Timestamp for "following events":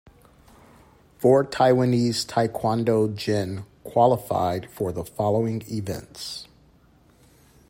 5.05-6.47